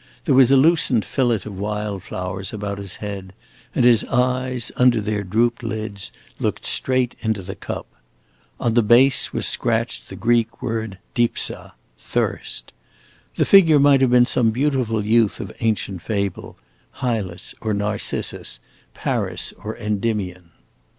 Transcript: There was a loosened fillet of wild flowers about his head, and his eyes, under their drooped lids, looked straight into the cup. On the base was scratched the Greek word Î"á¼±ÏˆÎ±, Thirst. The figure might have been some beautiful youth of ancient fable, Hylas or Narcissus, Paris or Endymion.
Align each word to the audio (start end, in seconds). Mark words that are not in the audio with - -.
There 0.25 0.33
was 0.33 0.49
a 0.49 0.57
loosened 0.57 1.05
fillet 1.05 1.35
of 1.45 1.59
wild 1.59 2.01
flowers 2.01 2.51
about 2.53 2.79
his 2.79 2.95
head, 2.95 3.33
and 3.75 3.85
his 3.85 4.03
eyes, 4.05 4.71
under 4.75 4.99
their 4.99 5.21
drooped 5.23 5.61
lids, 5.61 6.11
looked 6.39 6.65
straight 6.65 7.13
into 7.19 7.43
the 7.43 7.53
cup. 7.53 7.85
On 8.59 8.73
the 8.73 8.81
base 8.81 9.31
was 9.31 9.45
scratched 9.47 10.09
the 10.09 10.15
Greek 10.15 10.59
word 10.59 10.97
Î"á¼±ÏˆÎ±, 11.15 11.73
Thirst. 11.99 12.73
The 13.35 13.45
figure 13.45 13.79
might 13.79 14.01
have 14.01 14.09
been 14.09 14.25
some 14.25 14.49
beautiful 14.49 15.05
youth 15.05 15.39
of 15.39 15.53
ancient 15.59 16.01
fable, 16.01 16.57
Hylas 17.03 17.53
or 17.61 17.71
Narcissus, 17.75 18.59
Paris 18.95 19.53
or 19.63 19.75
Endymion. 19.77 20.49